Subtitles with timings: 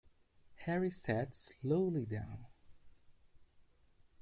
[0.65, 2.47] Harry sat slowly down.